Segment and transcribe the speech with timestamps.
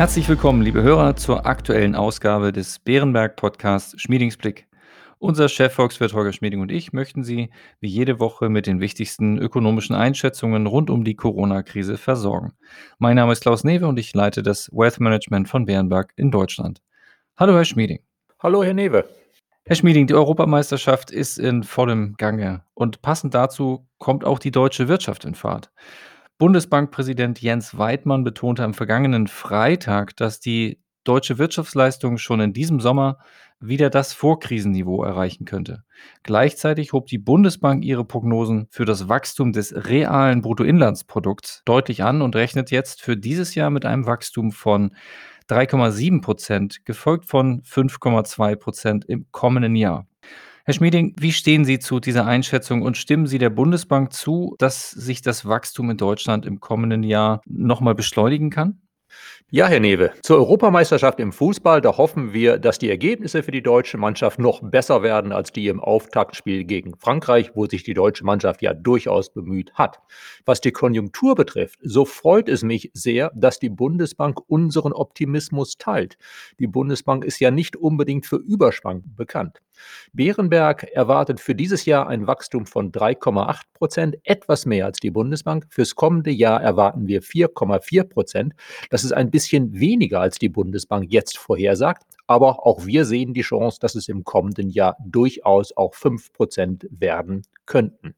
[0.00, 4.66] Herzlich willkommen, liebe Hörer, zur aktuellen Ausgabe des Bärenberg Podcasts Schmiedingsblick.
[5.18, 9.94] Unser Chefvolkswirt Holger Schmieding und ich möchten Sie wie jede Woche mit den wichtigsten ökonomischen
[9.94, 12.54] Einschätzungen rund um die Corona-Krise versorgen.
[12.98, 16.80] Mein Name ist Klaus Newe und ich leite das Wealth Management von Bärenberg in Deutschland.
[17.36, 17.98] Hallo, Herr Schmieding.
[18.42, 19.04] Hallo, Herr Newe.
[19.66, 24.88] Herr Schmieding, die Europameisterschaft ist in vollem Gange und passend dazu kommt auch die deutsche
[24.88, 25.70] Wirtschaft in Fahrt.
[26.40, 33.18] Bundesbankpräsident Jens Weidmann betonte am vergangenen Freitag, dass die deutsche Wirtschaftsleistung schon in diesem Sommer
[33.60, 35.84] wieder das Vorkrisenniveau erreichen könnte.
[36.22, 42.34] Gleichzeitig hob die Bundesbank ihre Prognosen für das Wachstum des realen Bruttoinlandsprodukts deutlich an und
[42.34, 44.96] rechnet jetzt für dieses Jahr mit einem Wachstum von
[45.50, 50.06] 3,7 Prozent, gefolgt von 5,2 Prozent im kommenden Jahr.
[50.70, 54.92] Herr Schmieding, wie stehen Sie zu dieser Einschätzung und stimmen Sie der Bundesbank zu, dass
[54.92, 58.80] sich das Wachstum in Deutschland im kommenden Jahr nochmal beschleunigen kann?
[59.50, 63.64] Ja, Herr Newe, zur Europameisterschaft im Fußball, da hoffen wir, dass die Ergebnisse für die
[63.64, 68.24] deutsche Mannschaft noch besser werden als die im Auftaktspiel gegen Frankreich, wo sich die deutsche
[68.24, 69.98] Mannschaft ja durchaus bemüht hat.
[70.46, 76.16] Was die Konjunktur betrifft, so freut es mich sehr, dass die Bundesbank unseren Optimismus teilt.
[76.60, 79.60] Die Bundesbank ist ja nicht unbedingt für Überschwanken bekannt.
[80.12, 85.66] Bärenberg erwartet für dieses Jahr ein Wachstum von 3,8 Prozent, etwas mehr als die Bundesbank.
[85.70, 88.54] Fürs kommende Jahr erwarten wir 4,4 Prozent.
[88.90, 92.04] Das ist ein bisschen weniger als die Bundesbank jetzt vorhersagt.
[92.26, 96.86] Aber auch wir sehen die Chance, dass es im kommenden Jahr durchaus auch 5 Prozent
[96.90, 98.14] werden könnten.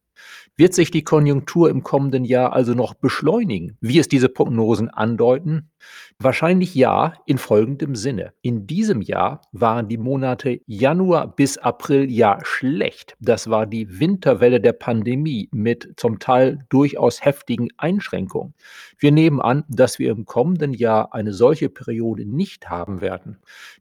[0.57, 5.71] Wird sich die Konjunktur im kommenden Jahr also noch beschleunigen, wie es diese Prognosen andeuten?
[6.19, 8.33] Wahrscheinlich ja, in folgendem Sinne.
[8.43, 13.17] In diesem Jahr waren die Monate Januar bis April ja schlecht.
[13.19, 18.55] Das war die Winterwelle der Pandemie mit zum Teil durchaus heftigen Einschränkungen.
[18.99, 23.39] Wir nehmen an, dass wir im kommenden Jahr eine solche Periode nicht haben werden.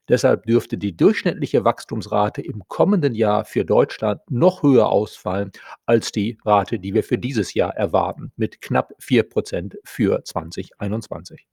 [0.10, 5.52] Deshalb dürfte die durchschnittliche Wachstumsrate im kommenden Jahr für Deutschland noch höher ausfallen
[5.86, 11.51] als die Rate, die wir für dieses Jahr erwarten, mit knapp 4 Prozent für 2021.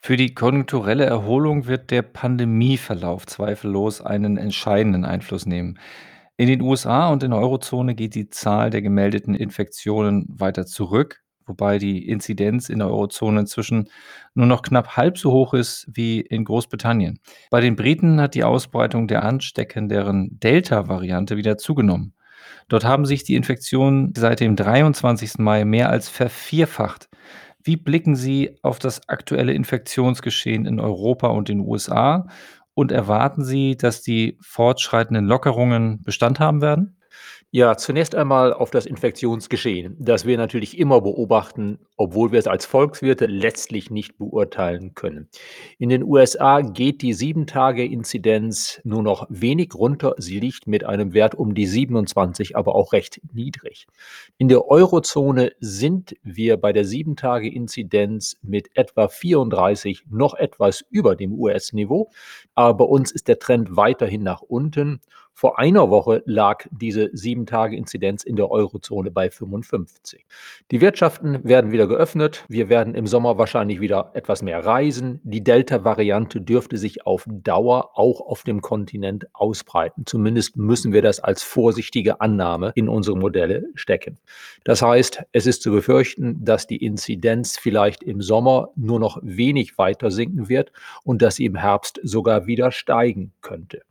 [0.00, 5.78] Für die konjunkturelle Erholung wird der Pandemieverlauf zweifellos einen entscheidenden Einfluss nehmen.
[6.36, 11.22] In den USA und in der Eurozone geht die Zahl der gemeldeten Infektionen weiter zurück,
[11.46, 13.88] wobei die Inzidenz in der Eurozone inzwischen
[14.34, 17.18] nur noch knapp halb so hoch ist wie in Großbritannien.
[17.50, 22.12] Bei den Briten hat die Ausbreitung der ansteckenderen Delta-Variante wieder zugenommen.
[22.68, 25.38] Dort haben sich die Infektionen seit dem 23.
[25.38, 27.08] Mai mehr als vervierfacht.
[27.66, 32.28] Wie blicken Sie auf das aktuelle Infektionsgeschehen in Europa und den USA
[32.74, 36.95] und erwarten Sie, dass die fortschreitenden Lockerungen Bestand haben werden?
[37.52, 42.66] Ja, zunächst einmal auf das Infektionsgeschehen, das wir natürlich immer beobachten, obwohl wir es als
[42.66, 45.28] Volkswirte letztlich nicht beurteilen können.
[45.78, 50.16] In den USA geht die 7-Tage-Inzidenz nur noch wenig runter.
[50.18, 53.86] Sie liegt mit einem Wert um die 27, aber auch recht niedrig.
[54.38, 61.32] In der Eurozone sind wir bei der 7-Tage-Inzidenz mit etwa 34 noch etwas über dem
[61.32, 62.10] US-Niveau,
[62.56, 65.00] aber bei uns ist der Trend weiterhin nach unten.
[65.38, 70.24] Vor einer Woche lag diese 7-Tage-Inzidenz in der Eurozone bei 55.
[70.70, 72.46] Die Wirtschaften werden wieder geöffnet.
[72.48, 75.20] Wir werden im Sommer wahrscheinlich wieder etwas mehr reisen.
[75.24, 80.06] Die Delta-Variante dürfte sich auf Dauer auch auf dem Kontinent ausbreiten.
[80.06, 84.16] Zumindest müssen wir das als vorsichtige Annahme in unsere Modelle stecken.
[84.64, 89.76] Das heißt, es ist zu befürchten, dass die Inzidenz vielleicht im Sommer nur noch wenig
[89.76, 90.72] weiter sinken wird
[91.04, 93.82] und dass sie im Herbst sogar wieder steigen könnte.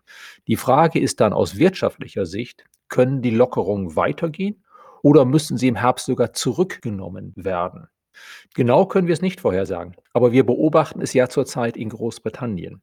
[0.47, 4.63] Die Frage ist dann aus wirtschaftlicher Sicht, können die Lockerungen weitergehen
[5.01, 7.88] oder müssen sie im Herbst sogar zurückgenommen werden?
[8.53, 12.81] Genau können wir es nicht vorhersagen, aber wir beobachten es ja zurzeit in Großbritannien.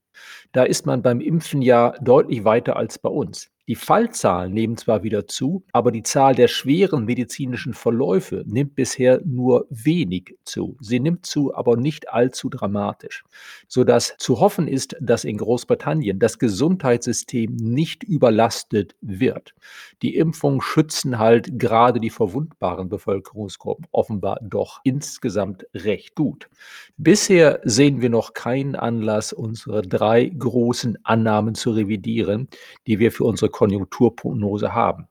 [0.53, 3.52] Da ist man beim Impfen ja deutlich weiter als bei uns.
[3.69, 9.21] Die Fallzahlen nehmen zwar wieder zu, aber die Zahl der schweren medizinischen Verläufe nimmt bisher
[9.25, 10.77] nur wenig zu.
[10.81, 13.23] Sie nimmt zu, aber nicht allzu dramatisch,
[13.69, 19.55] sodass zu hoffen ist, dass in Großbritannien das Gesundheitssystem nicht überlastet wird.
[20.03, 26.49] Die Impfungen schützen halt gerade die verwundbaren Bevölkerungsgruppen offenbar doch insgesamt recht gut.
[26.97, 32.49] Bisher sehen wir noch keinen Anlass, unsere drei großen Annahmen zu revidieren,
[32.89, 35.07] die wir für unsere Konjunkturprognose haben.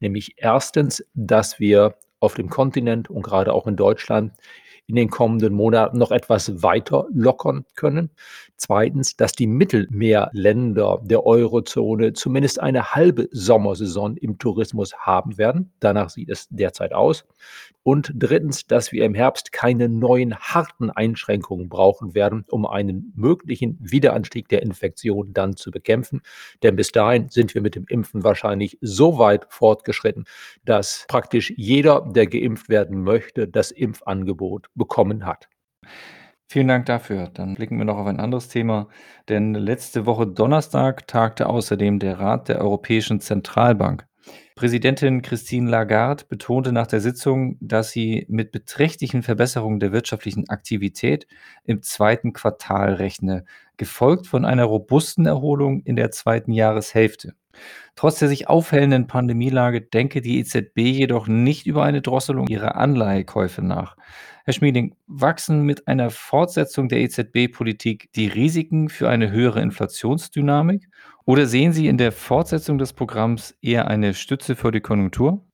[0.00, 4.32] Nämlich erstens, dass wir auf dem Kontinent und gerade auch in Deutschland
[4.86, 8.10] in den kommenden Monaten noch etwas weiter lockern können.
[8.56, 15.72] Zweitens, dass die Mittelmeerländer der Eurozone zumindest eine halbe Sommersaison im Tourismus haben werden.
[15.80, 17.26] Danach sieht es derzeit aus.
[17.82, 23.78] Und drittens, dass wir im Herbst keine neuen harten Einschränkungen brauchen werden, um einen möglichen
[23.80, 26.22] Wiederanstieg der Infektion dann zu bekämpfen.
[26.64, 30.24] Denn bis dahin sind wir mit dem Impfen wahrscheinlich so weit fortgeschritten,
[30.64, 35.48] dass praktisch jeder, der geimpft werden möchte, das Impfangebot bekommen hat.
[36.48, 37.28] Vielen Dank dafür.
[37.34, 38.88] Dann blicken wir noch auf ein anderes Thema,
[39.28, 44.06] denn letzte Woche Donnerstag tagte außerdem der Rat der Europäischen Zentralbank.
[44.54, 51.26] Präsidentin Christine Lagarde betonte nach der Sitzung, dass sie mit beträchtlichen Verbesserungen der wirtschaftlichen Aktivität
[51.64, 53.44] im zweiten Quartal rechne,
[53.76, 57.34] gefolgt von einer robusten Erholung in der zweiten Jahreshälfte.
[57.96, 63.62] Trotz der sich aufhellenden Pandemielage denke die EZB jedoch nicht über eine Drosselung ihrer Anleihekäufe
[63.62, 63.96] nach.
[64.48, 70.88] Herr Schmieding, wachsen mit einer Fortsetzung der EZB-Politik die Risiken für eine höhere Inflationsdynamik?
[71.24, 75.44] Oder sehen Sie in der Fortsetzung des Programms eher eine Stütze für die Konjunktur?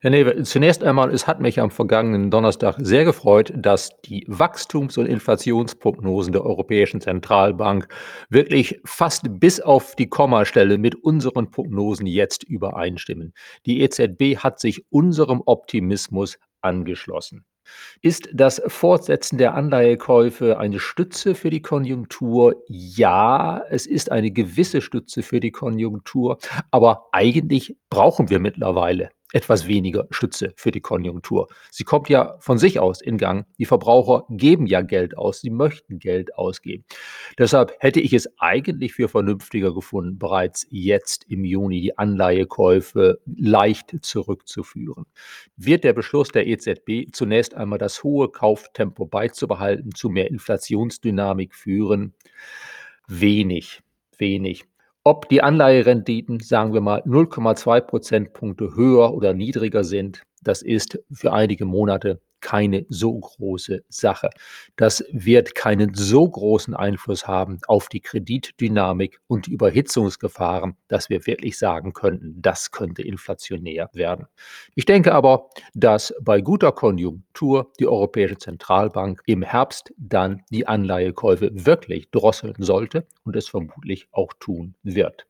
[0.00, 4.96] Herr Newe, zunächst einmal, es hat mich am vergangenen Donnerstag sehr gefreut, dass die Wachstums-
[4.96, 7.88] und Inflationsprognosen der Europäischen Zentralbank
[8.30, 13.34] wirklich fast bis auf die Kommastelle mit unseren Prognosen jetzt übereinstimmen.
[13.66, 17.44] Die EZB hat sich unserem Optimismus angeschlossen.
[18.02, 22.62] Ist das Fortsetzen der Anleihekäufe eine Stütze für die Konjunktur?
[22.68, 26.38] Ja, es ist eine gewisse Stütze für die Konjunktur,
[26.70, 31.48] aber eigentlich brauchen wir mittlerweile etwas weniger Stütze für die Konjunktur.
[31.70, 33.46] Sie kommt ja von sich aus in Gang.
[33.58, 36.84] Die Verbraucher geben ja Geld aus, sie möchten Geld ausgeben.
[37.38, 43.94] Deshalb hätte ich es eigentlich für vernünftiger gefunden, bereits jetzt im Juni die Anleihekäufe leicht
[44.02, 45.06] zurückzuführen.
[45.56, 52.14] Wird der Beschluss der EZB zunächst einmal das hohe Kauftempo beizubehalten, zu mehr Inflationsdynamik führen?
[53.06, 53.80] Wenig,
[54.18, 54.64] wenig.
[55.02, 61.32] Ob die Anleiherenditen, sagen wir mal, 0,2 Prozentpunkte höher oder niedriger sind, das ist für
[61.32, 64.30] einige Monate keine so große Sache.
[64.76, 71.26] Das wird keinen so großen Einfluss haben auf die Kreditdynamik und die Überhitzungsgefahren, dass wir
[71.26, 74.26] wirklich sagen könnten, das könnte inflationär werden.
[74.74, 81.50] Ich denke aber, dass bei guter Konjunktur die Europäische Zentralbank im Herbst dann die Anleihekäufe
[81.52, 85.26] wirklich drosseln sollte und es vermutlich auch tun wird.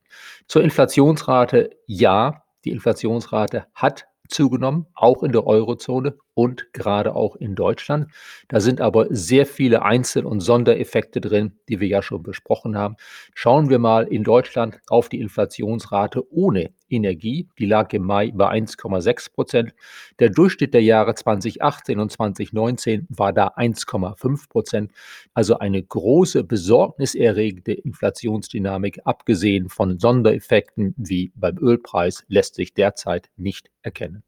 [0.47, 7.55] Zur Inflationsrate, ja, die Inflationsrate hat zugenommen, auch in der Eurozone und gerade auch in
[7.55, 8.11] Deutschland.
[8.49, 12.97] Da sind aber sehr viele Einzel- und Sondereffekte drin, die wir ja schon besprochen haben.
[13.35, 17.47] Schauen wir mal in Deutschland auf die Inflationsrate ohne Energie.
[17.59, 19.75] Die lag im Mai bei 1,6 Prozent.
[20.19, 24.93] Der Durchschnitt der Jahre 2018 und 2019 war da 1,5 Prozent.
[25.35, 33.71] Also eine große besorgniserregende Inflationsdynamik, abgesehen von Sondereffekten wie beim Ölpreis, lässt sich derzeit nicht
[33.83, 34.23] erkennen.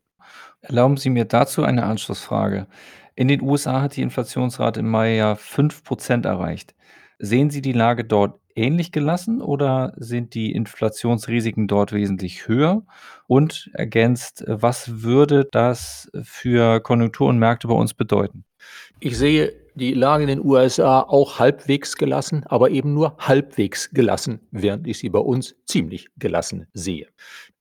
[0.61, 2.67] Erlauben Sie mir dazu eine Anschlussfrage.
[3.15, 6.75] In den USA hat die Inflationsrate im Mai ja 5% erreicht.
[7.19, 12.83] Sehen Sie die Lage dort ähnlich gelassen oder sind die Inflationsrisiken dort wesentlich höher?
[13.27, 18.45] Und ergänzt, was würde das für Konjunktur und Märkte bei uns bedeuten?
[19.01, 24.41] Ich sehe die Lage in den USA auch halbwegs gelassen, aber eben nur halbwegs gelassen,
[24.51, 27.09] während ich sie bei uns ziemlich gelassen sehe.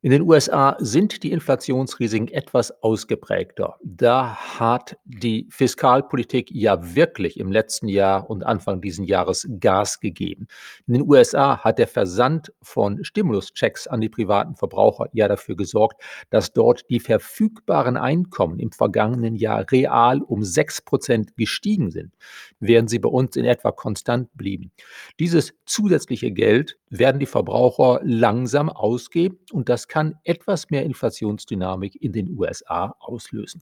[0.03, 3.75] In den USA sind die Inflationsrisiken etwas ausgeprägter.
[3.83, 10.47] Da hat die Fiskalpolitik ja wirklich im letzten Jahr und Anfang dieses Jahres Gas gegeben.
[10.87, 16.01] In den USA hat der Versand von Stimuluschecks an die privaten Verbraucher ja dafür gesorgt,
[16.31, 22.15] dass dort die verfügbaren Einkommen im vergangenen Jahr real um sechs Prozent gestiegen sind,
[22.59, 24.71] während sie bei uns in etwa konstant blieben.
[25.19, 32.13] Dieses zusätzliche Geld werden die Verbraucher langsam ausgeben und das kann etwas mehr Inflationsdynamik in
[32.13, 33.61] den USA auslösen.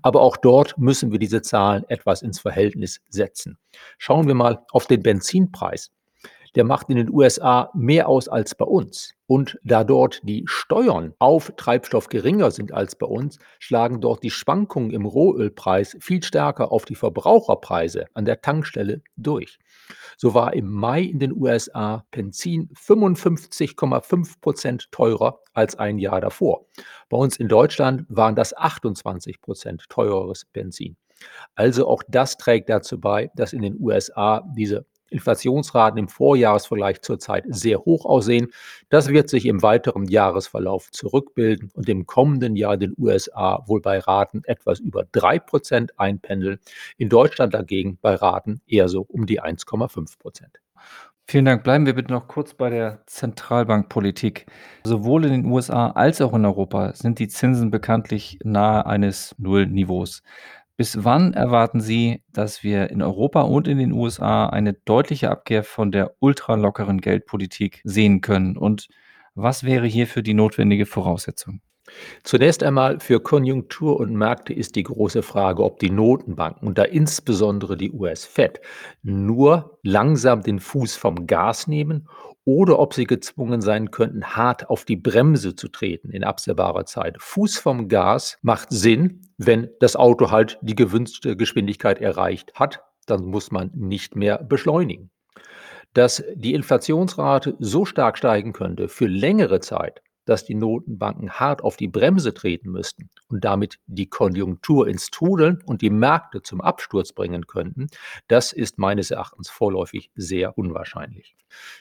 [0.00, 3.58] Aber auch dort müssen wir diese Zahlen etwas ins Verhältnis setzen.
[3.98, 5.92] Schauen wir mal auf den Benzinpreis
[6.56, 9.12] der macht in den USA mehr aus als bei uns.
[9.28, 14.30] Und da dort die Steuern auf Treibstoff geringer sind als bei uns, schlagen dort die
[14.30, 19.58] Schwankungen im Rohölpreis viel stärker auf die Verbraucherpreise an der Tankstelle durch.
[20.16, 26.66] So war im Mai in den USA Benzin 55,5 Prozent teurer als ein Jahr davor.
[27.10, 30.96] Bei uns in Deutschland waren das 28 Prozent teureres Benzin.
[31.54, 37.44] Also auch das trägt dazu bei, dass in den USA diese Inflationsraten im Vorjahresvergleich zurzeit
[37.48, 38.48] sehr hoch aussehen.
[38.88, 43.98] Das wird sich im weiteren Jahresverlauf zurückbilden und im kommenden Jahr den USA wohl bei
[43.98, 46.58] Raten etwas über 3% einpendeln,
[46.96, 50.16] in Deutschland dagegen bei Raten eher so um die 1,5%.
[51.28, 51.64] Vielen Dank.
[51.64, 54.46] Bleiben wir bitte noch kurz bei der Zentralbankpolitik.
[54.84, 60.22] Sowohl in den USA als auch in Europa sind die Zinsen bekanntlich nahe eines Nullniveaus.
[60.76, 65.64] Bis wann erwarten Sie, dass wir in Europa und in den USA eine deutliche Abkehr
[65.64, 68.58] von der ultralockeren Geldpolitik sehen können?
[68.58, 68.88] Und
[69.34, 71.62] was wäre hierfür die notwendige Voraussetzung?
[72.24, 76.82] Zunächst einmal für Konjunktur und Märkte ist die große Frage, ob die Notenbanken und da
[76.82, 78.60] insbesondere die US-Fed
[79.02, 82.08] nur langsam den Fuß vom Gas nehmen
[82.46, 87.16] oder ob sie gezwungen sein könnten, hart auf die Bremse zu treten in absehbarer Zeit.
[87.18, 93.24] Fuß vom Gas macht Sinn, wenn das Auto halt die gewünschte Geschwindigkeit erreicht hat, dann
[93.24, 95.10] muss man nicht mehr beschleunigen.
[95.92, 101.76] Dass die Inflationsrate so stark steigen könnte für längere Zeit, dass die Notenbanken hart auf
[101.76, 107.12] die Bremse treten müssten und damit die Konjunktur ins Trudeln und die Märkte zum Absturz
[107.12, 107.86] bringen könnten,
[108.28, 111.36] das ist meines Erachtens vorläufig sehr unwahrscheinlich.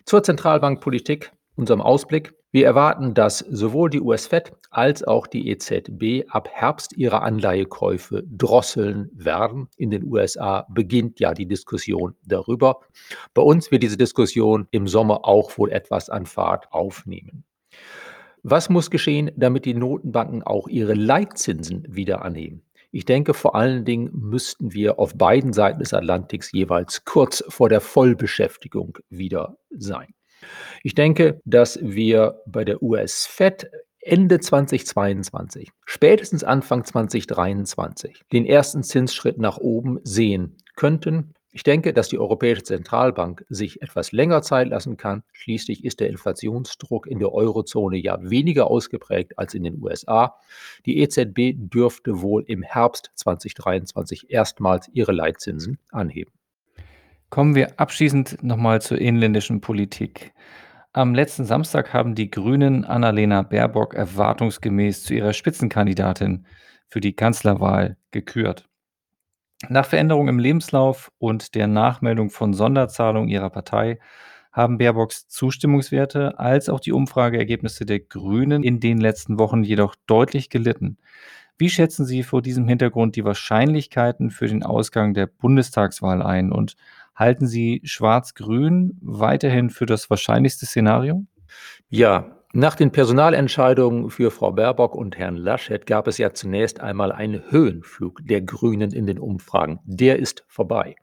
[0.06, 2.34] Zur Zentralbankpolitik, unserem Ausblick.
[2.52, 9.10] Wir erwarten, dass sowohl die US-Fed als auch die EZB ab Herbst ihre Anleihekäufe drosseln
[9.14, 9.68] werden.
[9.75, 12.80] In den USA beginnt ja die Diskussion darüber.
[13.34, 17.44] Bei uns wird diese Diskussion im Sommer auch wohl etwas an Fahrt aufnehmen.
[18.48, 22.62] Was muss geschehen, damit die Notenbanken auch ihre Leitzinsen wieder anheben?
[22.92, 27.70] Ich denke, vor allen Dingen müssten wir auf beiden Seiten des Atlantiks jeweils kurz vor
[27.70, 30.14] der Vollbeschäftigung wieder sein.
[30.84, 33.68] Ich denke, dass wir bei der US-Fed
[34.00, 41.34] Ende 2022, spätestens Anfang 2023, den ersten Zinsschritt nach oben sehen könnten.
[41.55, 45.24] Ich denke, dass die Europäische Zentralbank sich etwas länger Zeit lassen kann.
[45.31, 50.35] Schließlich ist der Inflationsdruck in der Eurozone ja weniger ausgeprägt als in den USA.
[50.85, 56.33] Die EZB dürfte wohl im Herbst 2023 erstmals ihre Leitzinsen anheben.
[57.29, 60.33] Kommen wir abschließend nochmal zur inländischen Politik.
[60.91, 66.47] Am letzten Samstag haben die Grünen Annalena Baerbock erwartungsgemäß zu ihrer Spitzenkandidatin
[66.89, 68.67] für die Kanzlerwahl gekürt.
[69.69, 74.00] Nach Veränderungen im Lebenslauf und der Nachmeldung von Sonderzahlungen ihrer Partei
[74.51, 80.50] haben Baerbocks Zustimmungswerte als auch die Umfrageergebnisse der Grünen in den letzten Wochen jedoch deutlich
[80.50, 80.98] gelitten.
[81.57, 86.75] Wie schätzen Sie vor diesem Hintergrund die Wahrscheinlichkeiten für den Ausgang der Bundestagswahl ein und
[87.15, 91.25] halten Sie Schwarz-Grün weiterhin für das wahrscheinlichste Szenario?
[91.89, 97.12] Ja, nach den Personalentscheidungen für Frau Baerbock und Herrn Laschet gab es ja zunächst einmal
[97.12, 99.81] einen Höhenflug der Grünen in den Umfragen.
[99.83, 100.95] Der ist vorbei.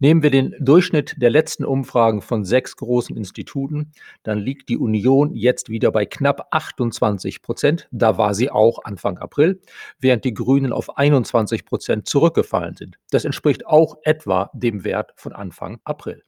[0.00, 5.34] Nehmen wir den Durchschnitt der letzten Umfragen von sechs großen Instituten, dann liegt die Union
[5.34, 7.88] jetzt wieder bei knapp 28 Prozent.
[7.90, 9.62] Da war sie auch Anfang April,
[9.98, 12.98] während die Grünen auf 21 Prozent zurückgefallen sind.
[13.10, 16.22] Das entspricht auch etwa dem Wert von Anfang April.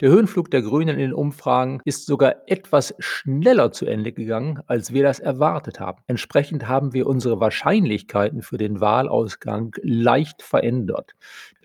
[0.00, 4.92] Der Höhenflug der Grünen in den Umfragen ist sogar etwas schneller zu Ende gegangen, als
[4.92, 6.02] wir das erwartet haben.
[6.06, 11.14] Entsprechend haben wir unsere Wahrscheinlichkeiten für den Wahlausgang leicht verändert.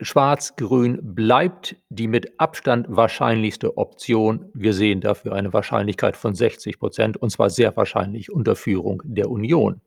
[0.01, 4.49] Schwarz-Grün bleibt die mit Abstand wahrscheinlichste Option.
[4.53, 9.29] Wir sehen dafür eine Wahrscheinlichkeit von 60 Prozent und zwar sehr wahrscheinlich unter Führung der
[9.29, 9.81] Union.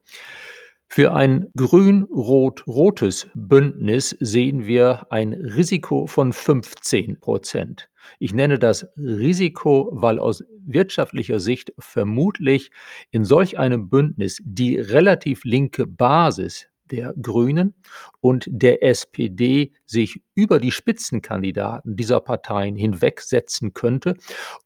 [0.94, 7.88] Für ein grün-rot-rotes Bündnis sehen wir ein Risiko von 15 Prozent.
[8.18, 12.70] Ich nenne das Risiko, weil aus wirtschaftlicher Sicht vermutlich
[13.11, 17.75] in solch einem Bündnis die relativ linke Basis der Grünen
[18.20, 24.16] und der SPD sich über die Spitzenkandidaten dieser Parteien hinwegsetzen könnte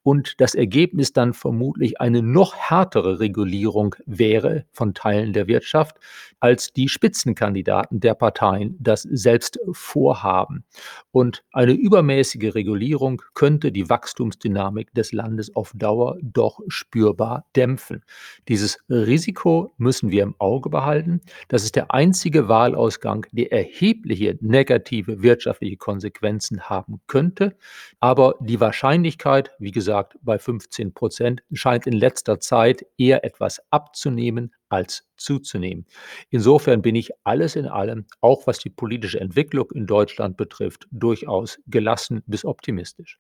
[0.03, 5.97] und das Ergebnis dann vermutlich eine noch härtere Regulierung wäre von Teilen der Wirtschaft,
[6.41, 10.65] als die Spitzenkandidaten der Parteien das selbst vorhaben.
[11.11, 18.03] Und eine übermäßige Regulierung könnte die Wachstumsdynamik des Landes auf Dauer doch spürbar dämpfen.
[18.49, 21.21] Dieses Risiko müssen wir im Auge behalten.
[21.49, 27.57] Das ist der einzige Wahlausgang, der erhebliche negative wirtschaftliche Konsequenzen haben könnte.
[28.01, 34.55] Aber die Wahrscheinlichkeit, wie gesagt, bei 15 Prozent scheint in letzter Zeit eher etwas abzunehmen
[34.69, 35.87] als zuzunehmen.
[36.31, 41.59] Insofern bin ich alles in allem, auch was die politische Entwicklung in Deutschland betrifft, durchaus
[41.67, 43.19] gelassen bis optimistisch.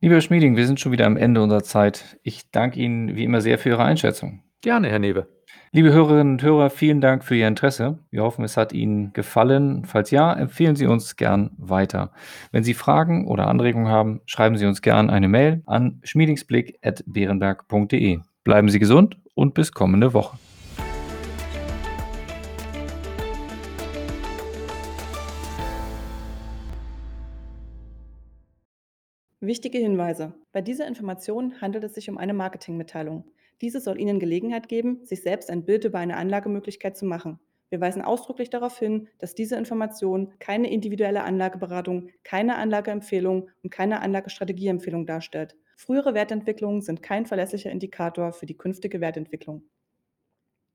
[0.00, 2.18] Lieber Schmieding, wir sind schon wieder am Ende unserer Zeit.
[2.22, 4.42] Ich danke Ihnen wie immer sehr für Ihre Einschätzung.
[4.60, 5.35] Gerne, Herr Newe.
[5.72, 7.98] Liebe Hörerinnen und Hörer, vielen Dank für Ihr Interesse.
[8.10, 9.84] Wir hoffen, es hat Ihnen gefallen.
[9.84, 12.12] Falls ja, empfehlen Sie uns gern weiter.
[12.52, 18.20] Wenn Sie Fragen oder Anregungen haben, schreiben Sie uns gern eine Mail an schmiedingsblick.beerenberg.de.
[18.44, 20.38] Bleiben Sie gesund und bis kommende Woche.
[29.40, 30.32] Wichtige Hinweise.
[30.52, 33.24] Bei dieser Information handelt es sich um eine Marketingmitteilung.
[33.60, 37.40] Diese soll Ihnen Gelegenheit geben, sich selbst ein Bild über eine Anlagemöglichkeit zu machen.
[37.68, 44.00] Wir weisen ausdrücklich darauf hin, dass diese Information keine individuelle Anlageberatung, keine Anlageempfehlung und keine
[44.02, 45.56] Anlagestrategieempfehlung darstellt.
[45.76, 49.64] Frühere Wertentwicklungen sind kein verlässlicher Indikator für die künftige Wertentwicklung.